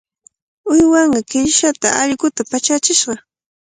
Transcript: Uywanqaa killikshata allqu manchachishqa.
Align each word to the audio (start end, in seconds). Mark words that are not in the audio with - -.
Uywanqaa 0.71 1.27
killikshata 1.29 1.87
allqu 2.01 2.27
manchachishqa. 2.51 3.13